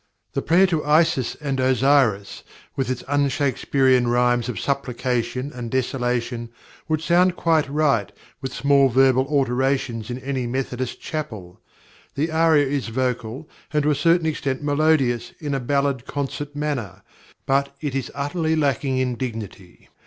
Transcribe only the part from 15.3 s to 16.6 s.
in a "ballad concert"